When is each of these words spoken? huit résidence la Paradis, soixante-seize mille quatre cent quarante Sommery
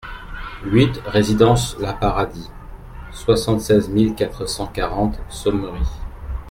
huit 0.63 0.97
résidence 1.05 1.77
la 1.79 1.93
Paradis, 1.93 2.49
soixante-seize 3.11 3.87
mille 3.87 4.15
quatre 4.15 4.47
cent 4.47 4.65
quarante 4.65 5.19
Sommery 5.29 5.85